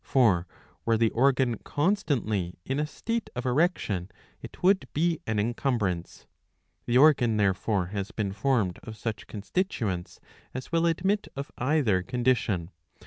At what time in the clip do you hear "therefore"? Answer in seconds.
7.37-7.85